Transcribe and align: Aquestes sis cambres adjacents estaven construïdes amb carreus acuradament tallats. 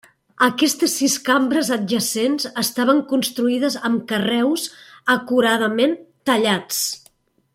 Aquestes 0.45 0.93
sis 1.01 1.17
cambres 1.27 1.67
adjacents 1.75 2.47
estaven 2.61 3.03
construïdes 3.13 3.77
amb 3.91 4.01
carreus 4.13 4.67
acuradament 5.17 5.95
tallats. 6.31 6.81